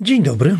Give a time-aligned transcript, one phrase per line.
[0.00, 0.58] Dzień dobry.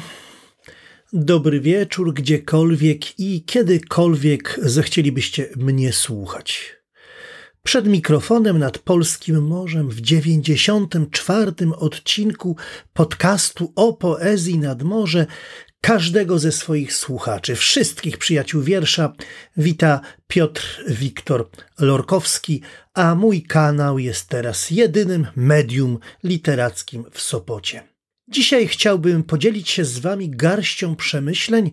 [1.12, 6.76] Dobry wieczór, gdziekolwiek i kiedykolwiek zechcielibyście mnie słuchać.
[7.63, 11.53] Przed mikrofonem nad polskim morzem w 94.
[11.77, 12.56] odcinku
[12.92, 15.26] podcastu o poezji nad morze
[15.82, 19.12] każdego ze swoich słuchaczy, wszystkich przyjaciół wiersza,
[19.56, 22.62] wita Piotr Wiktor Lorkowski,
[22.94, 27.91] a mój kanał jest teraz jedynym medium literackim w Sopocie.
[28.32, 31.70] Dzisiaj chciałbym podzielić się z Wami garścią przemyśleń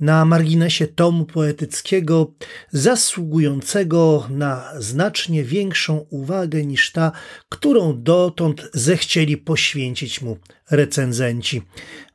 [0.00, 2.32] na marginesie tomu poetyckiego,
[2.72, 7.12] zasługującego na znacznie większą uwagę niż ta,
[7.48, 10.38] którą dotąd zechcieli poświęcić mu
[10.70, 11.62] recenzenci.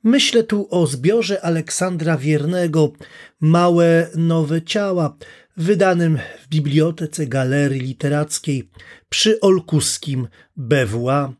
[0.03, 2.91] Myślę tu o zbiorze Aleksandra Wiernego
[3.39, 5.17] Małe Nowe Ciała,
[5.57, 8.69] wydanym w Bibliotece Galerii Literackiej
[9.09, 10.27] przy Olkuskim
[10.57, 11.33] BWA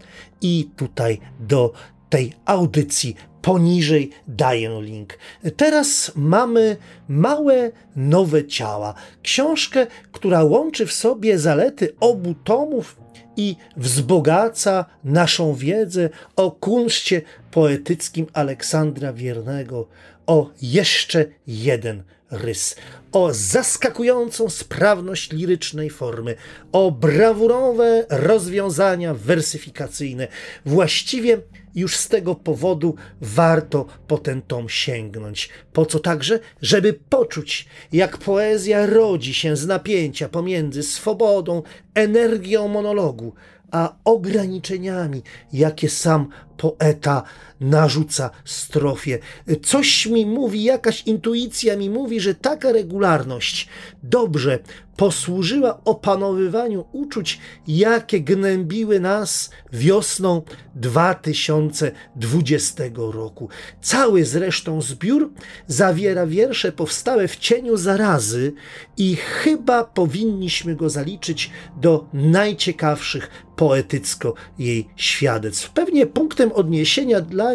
[0.42, 1.72] i tutaj do
[2.10, 5.18] tej audycji poniżej daję link.
[5.56, 6.76] Teraz mamy
[7.08, 8.94] małe nowe ciała.
[9.22, 13.01] Książkę, która łączy w sobie zalety obu tomów
[13.36, 19.88] i wzbogaca naszą wiedzę o kunszcie poetyckim Aleksandra Wiernego,
[20.26, 22.76] o jeszcze jeden rys,
[23.12, 26.34] o zaskakującą sprawność lirycznej formy,
[26.72, 30.28] o brawurowe rozwiązania wersyfikacyjne.
[30.66, 31.38] Właściwie
[31.74, 35.48] już z tego powodu warto po ten tom sięgnąć.
[35.72, 36.40] Po co także?
[36.62, 41.62] Żeby poczuć, jak poezja rodzi się z napięcia pomiędzy swobodą,
[41.94, 43.32] energią monologu,
[43.70, 45.22] a ograniczeniami,
[45.52, 47.22] jakie sam poeta
[47.60, 49.18] narzuca strofie.
[49.62, 53.68] Coś mi mówi, jakaś intuicja mi mówi, że taka regularność
[54.02, 54.58] dobrze
[54.96, 60.42] posłużyła opanowywaniu uczuć, jakie gnębiły nas wiosną
[60.74, 63.48] 2020 roku.
[63.82, 65.32] Cały zresztą zbiór
[65.66, 68.52] zawiera wiersze powstałe w cieniu zarazy
[68.96, 75.70] i chyba powinniśmy go zaliczyć do najciekawszych poetycko jej świadectw.
[75.70, 76.06] Pewnie
[76.42, 77.50] punktem odniesienia dla,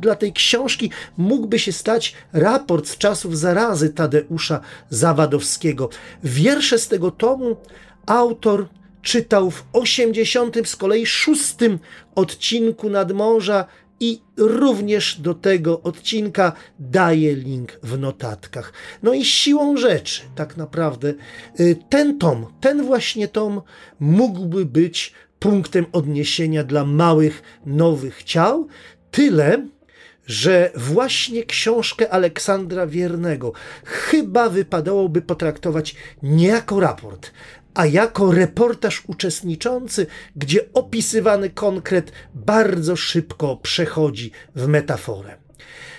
[0.00, 5.88] dla tej książki mógłby się stać raport z czasów zarazy Tadeusza Zawadowskiego.
[6.24, 7.56] Wiersze z tego tomu
[8.06, 8.68] autor
[9.02, 11.78] czytał w 80 z kolei szóstym
[12.14, 13.66] odcinku Nadmorza
[14.00, 18.72] i również do tego odcinka daję link w notatkach.
[19.02, 21.14] No i siłą rzeczy, tak naprawdę,
[21.60, 23.62] y, ten tom, ten właśnie tom
[24.00, 25.12] mógłby być
[25.44, 28.68] punktem odniesienia dla małych, nowych ciał.
[29.10, 29.68] Tyle,
[30.26, 33.52] że właśnie książkę Aleksandra Wiernego
[33.84, 37.30] chyba wypadałoby potraktować nie jako raport,
[37.74, 40.06] a jako reportaż uczestniczący,
[40.36, 45.43] gdzie opisywany konkret bardzo szybko przechodzi w metaforę.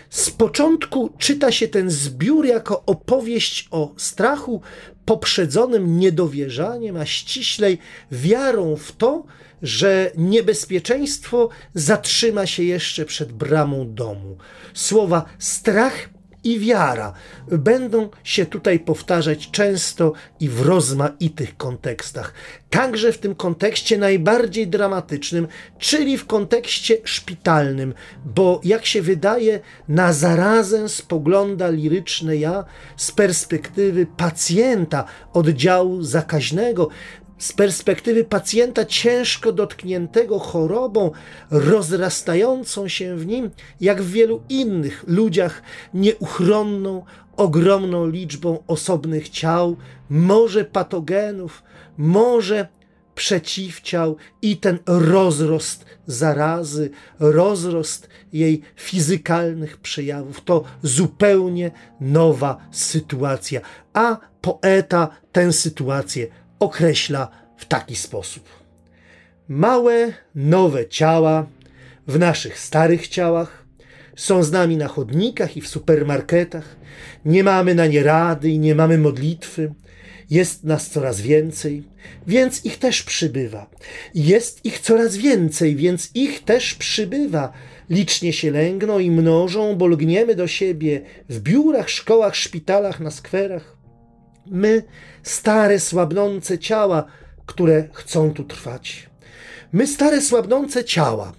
[0.09, 4.61] Z początku czyta się ten zbiór jako opowieść o strachu,
[5.05, 7.77] poprzedzonym niedowierzaniem, a ściślej
[8.11, 9.23] wiarą w to,
[9.61, 14.37] że niebezpieczeństwo zatrzyma się jeszcze przed bramą domu.
[14.73, 16.09] Słowa strach
[16.45, 17.13] i wiara
[17.47, 22.33] będą się tutaj powtarzać często i w rozmaitych kontekstach.
[22.69, 25.47] Także w tym kontekście najbardziej dramatycznym,
[25.79, 27.93] czyli w kontekście szpitalnym,
[28.25, 32.65] bo jak się wydaje, na zarazę spogląda liryczne ja
[32.97, 36.89] z perspektywy pacjenta oddziału zakaźnego,
[37.45, 41.11] z perspektywy pacjenta ciężko dotkniętego chorobą,
[41.51, 43.49] rozrastającą się w nim,
[43.81, 45.61] jak w wielu innych ludziach,
[45.93, 47.05] nieuchronną,
[47.37, 49.77] ogromną liczbą osobnych ciał,
[50.09, 51.63] może patogenów,
[51.97, 52.67] może
[53.15, 56.89] przeciwciał i ten rozrost zarazy,
[57.19, 60.41] rozrost jej fizykalnych przejawów.
[60.41, 61.71] To zupełnie
[62.01, 63.61] nowa sytuacja,
[63.93, 66.27] a poeta tę sytuację
[66.59, 68.43] określa w taki sposób.
[69.47, 71.47] Małe, nowe ciała
[72.07, 73.65] w naszych starych ciałach
[74.15, 76.75] są z nami na chodnikach i w supermarketach.
[77.25, 79.73] Nie mamy na nie rady i nie mamy modlitwy.
[80.29, 81.83] Jest nas coraz więcej,
[82.27, 83.69] więc ich też przybywa.
[84.15, 87.53] Jest ich coraz więcej, więc ich też przybywa.
[87.89, 93.74] Licznie się lęgną i mnożą, bo lgniemy do siebie w biurach, szkołach, szpitalach, na skwerach.
[94.47, 94.83] My,
[95.23, 97.05] stare, słabnące ciała,
[97.45, 99.09] które chcą tu trwać.
[99.73, 101.33] My, stare, słabnące ciała,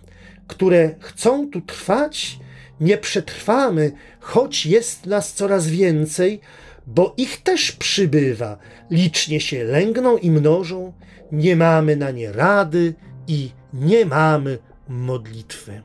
[0.46, 2.38] które chcą tu trwać,
[2.80, 6.40] nie przetrwamy, choć jest nas coraz więcej,
[6.86, 8.58] bo ich też przybywa,
[8.90, 10.92] licznie się lęgną i mnożą,
[11.32, 12.94] nie mamy na nie rady
[13.28, 14.58] i nie mamy
[14.88, 15.82] modlitwy.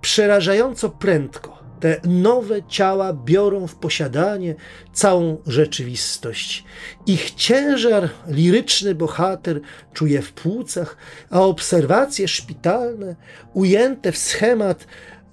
[0.00, 4.54] Przerażająco prędko te nowe ciała biorą w posiadanie
[4.92, 6.64] całą rzeczywistość.
[7.06, 9.60] Ich ciężar liryczny bohater
[9.92, 10.96] czuje w płucach,
[11.30, 13.16] a obserwacje szpitalne,
[13.54, 14.86] ujęte w schemat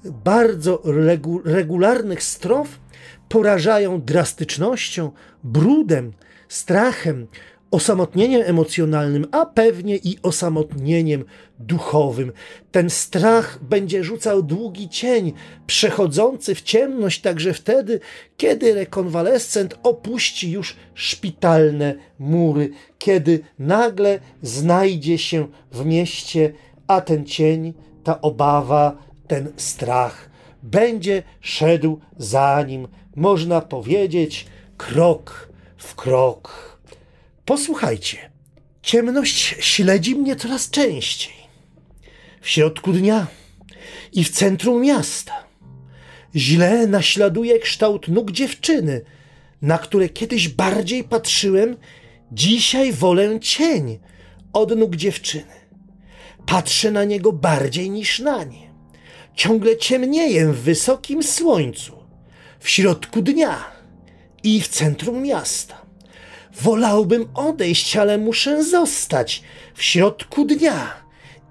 [0.03, 2.67] bardzo regu regularnych strof,
[3.29, 5.11] porażają drastycznością,
[5.43, 6.13] brudem,
[6.47, 7.27] strachem,
[7.73, 11.25] osamotnieniem emocjonalnym, a pewnie i osamotnieniem
[11.59, 12.31] duchowym.
[12.71, 15.33] Ten strach będzie rzucał długi cień,
[15.67, 17.99] przechodzący w ciemność także wtedy,
[18.37, 26.53] kiedy rekonwalescent opuści już szpitalne mury, kiedy nagle znajdzie się w mieście,
[26.87, 27.73] a ten cień,
[28.03, 28.97] ta obawa,
[29.27, 30.29] ten strach
[30.63, 34.45] będzie szedł za nim, można powiedzieć,
[34.77, 36.72] krok w krok.
[37.45, 38.31] Posłuchajcie,
[38.81, 41.33] ciemność śledzi mnie coraz częściej.
[42.41, 43.27] W środku dnia
[44.13, 45.43] i w centrum miasta.
[46.35, 49.01] Źle naśladuje kształt nóg dziewczyny,
[49.61, 51.77] na które kiedyś bardziej patrzyłem,
[52.31, 53.99] dzisiaj wolę cień
[54.53, 55.53] od nóg dziewczyny.
[56.45, 58.73] Patrzę na niego bardziej niż na nie.
[59.35, 61.97] Ciągle ciemnieję w wysokim słońcu,
[62.59, 63.71] w środku dnia
[64.43, 65.82] i w centrum miasta.
[66.61, 69.43] Wolałbym odejść, ale muszę zostać
[69.75, 70.93] w środku dnia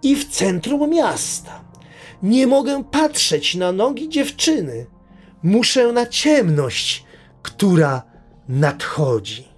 [0.02, 1.64] i w centrum miasta.
[2.22, 4.87] Nie mogę patrzeć na nogi dziewczyny.
[5.43, 7.04] Muszę na ciemność,
[7.43, 8.02] która
[8.49, 9.49] nadchodzi.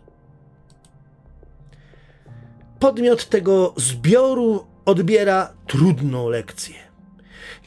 [2.78, 6.74] Podmiot tego zbioru odbiera trudną lekcję.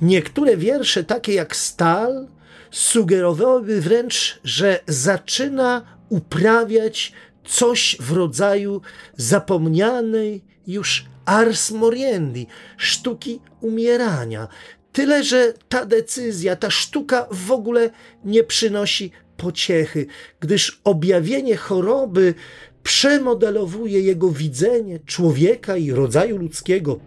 [0.01, 2.27] Niektóre wiersze, takie jak Stal,
[2.71, 7.13] sugerowałyby wręcz, że zaczyna uprawiać
[7.47, 8.81] coś w rodzaju
[9.17, 14.47] zapomnianej już ars moriendi, sztuki umierania.
[14.91, 17.89] Tyle, że ta decyzja, ta sztuka w ogóle
[18.25, 20.05] nie przynosi pociechy,
[20.39, 22.33] gdyż objawienie choroby
[22.83, 26.99] przemodelowuje jego widzenie człowieka i rodzaju ludzkiego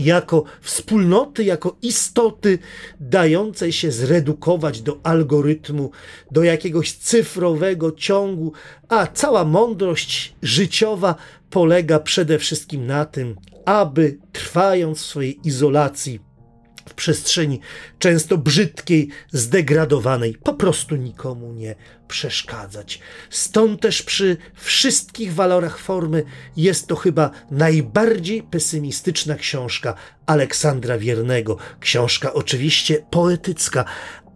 [0.00, 2.58] jako wspólnoty, jako istoty
[3.00, 5.90] dającej się zredukować do algorytmu,
[6.30, 8.52] do jakiegoś cyfrowego ciągu,
[8.88, 11.14] a cała mądrość życiowa
[11.50, 16.29] polega przede wszystkim na tym, aby trwając w swojej izolacji,
[16.90, 17.60] w przestrzeni
[17.98, 21.74] często brzydkiej, zdegradowanej, po prostu nikomu nie
[22.08, 23.00] przeszkadzać.
[23.30, 26.22] Stąd też przy wszystkich walorach formy
[26.56, 29.94] jest to chyba najbardziej pesymistyczna książka
[30.26, 31.56] Aleksandra Wiernego.
[31.80, 33.84] Książka oczywiście poetycka,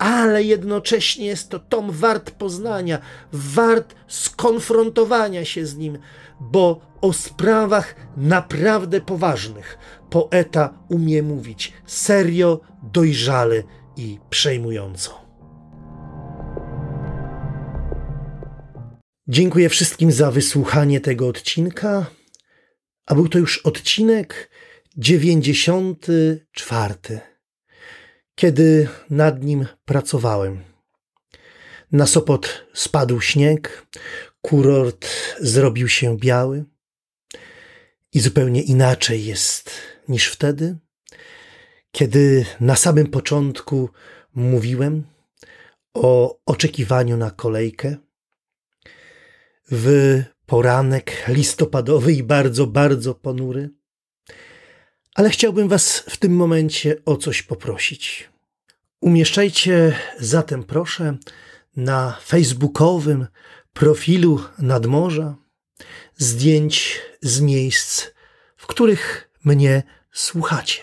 [0.05, 2.99] ale jednocześnie jest to tom wart poznania,
[3.33, 5.99] wart skonfrontowania się z nim,
[6.41, 9.79] bo o sprawach naprawdę poważnych
[10.11, 12.61] poeta umie mówić serio,
[12.93, 13.63] dojrzale
[13.97, 15.25] i przejmująco.
[19.29, 22.07] Dziękuję wszystkim za wysłuchanie tego odcinka,
[23.07, 24.51] a był to już odcinek
[24.97, 27.34] 94,
[28.35, 30.65] kiedy nad nim pracowałem.
[31.93, 33.87] Na Sopot spadł śnieg,
[34.43, 35.09] kurort
[35.41, 36.65] zrobił się biały
[38.13, 39.71] i zupełnie inaczej jest
[40.09, 40.77] niż wtedy,
[41.93, 43.91] kiedy na samym początku
[44.35, 45.07] mówiłem
[45.95, 47.97] o oczekiwaniu na kolejkę.
[49.71, 53.71] W poranek listopadowy i bardzo, bardzo ponury.
[55.15, 58.31] Ale chciałbym Was w tym momencie o coś poprosić.
[59.01, 61.17] Umieszczajcie zatem, proszę,
[61.77, 63.27] na facebookowym
[63.73, 65.37] profilu nadmorza
[66.17, 68.07] zdjęć z miejsc,
[68.57, 70.83] w których mnie słuchacie.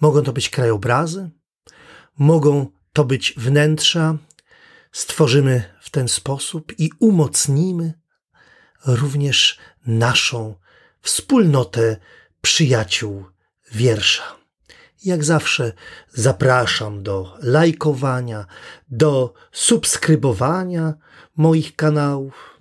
[0.00, 1.30] Mogą to być krajobrazy,
[2.18, 4.18] mogą to być wnętrza.
[4.92, 7.92] Stworzymy w ten sposób i umocnimy
[8.86, 10.54] również naszą
[11.00, 11.96] wspólnotę
[12.44, 13.24] przyjaciół
[13.72, 14.36] wiersza.
[15.04, 15.72] Jak zawsze
[16.12, 18.46] zapraszam do lajkowania,
[18.88, 20.94] do subskrybowania
[21.36, 22.60] moich kanałów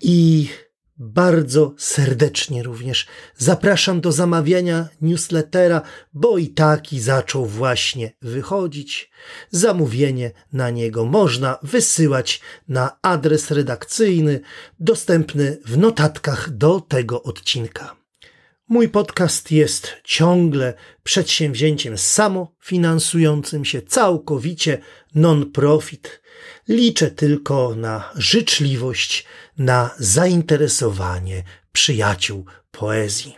[0.00, 0.48] i
[0.96, 3.06] bardzo serdecznie również
[3.36, 9.10] zapraszam do zamawiania newslettera, bo i taki zaczął właśnie wychodzić.
[9.50, 14.40] Zamówienie na niego można wysyłać na adres redakcyjny
[14.80, 18.03] dostępny w notatkach do tego odcinka.
[18.68, 24.78] Mój podcast jest ciągle przedsięwzięciem samofinansującym się całkowicie
[25.14, 26.22] non-profit.
[26.68, 29.24] Liczę tylko na życzliwość,
[29.58, 31.42] na zainteresowanie
[31.72, 33.36] przyjaciół poezji.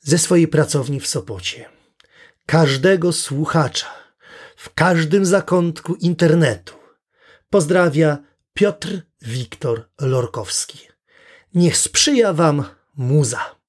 [0.00, 1.68] Ze swojej pracowni w Sopocie,
[2.46, 3.86] każdego słuchacza
[4.56, 6.74] w każdym zakątku internetu
[7.50, 8.18] pozdrawia
[8.54, 10.78] Piotr Wiktor Lorkowski.
[11.54, 12.64] Niech sprzyja Wam
[12.96, 13.61] muza.